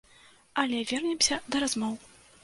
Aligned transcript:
Але, 0.61 0.79
вернемся 0.91 1.37
да 1.51 1.61
размоў. 1.65 1.93